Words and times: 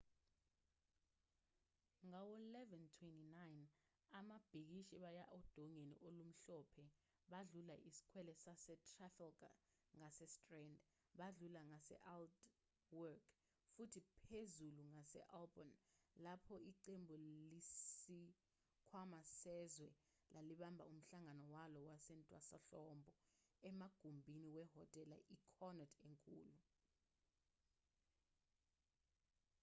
ngawo-11:29 2.09 3.37
ababhikishi 4.19 4.95
baya 5.03 5.25
odongeni 5.37 5.95
olumhlophe 6.07 6.83
badlula 7.31 7.75
isikwele 7.89 8.33
sasetrafalgar 8.43 9.55
ngasestrand 9.99 10.75
badlula 11.19 11.61
ngase-aldwych 11.71 13.27
futhi 13.73 13.99
phezulu 14.23 14.83
ngaseholborn 14.93 15.71
lapho 16.25 16.55
iqembu 16.71 17.15
lesikhwama 17.53 19.19
sezwe 19.39 19.89
lalibambe 20.33 20.83
umhlangano 20.93 21.43
walo 21.55 21.79
wasentwasahlobo 21.89 23.13
emagumbini 23.69 24.47
wehhotela 24.57 25.17
i-connaught 25.35 25.93
enkulu 26.07 26.57